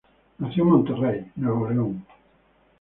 Nació 0.39 0.63
en 0.63 0.69
Monterrey, 0.71 1.31
Nuevo 1.35 1.69
León. 1.69 2.03